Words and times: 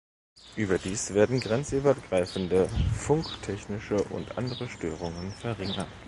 Überdies 0.55 1.13
werden 1.13 1.39
grenzübergreifende 1.39 2.67
funktechnische 2.97 4.01
und 4.05 4.35
andere 4.35 4.67
Störungen 4.67 5.31
verringert. 5.33 5.85